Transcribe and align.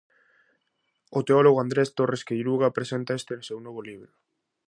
O 1.17 1.19
teólogo 1.27 1.59
Andrés 1.61 1.89
Torres 1.97 2.25
Queiruga 2.27 2.75
presenta 2.77 3.17
este 3.19 3.33
seu 3.47 3.59
novo 3.65 3.81
libro. 3.89 4.13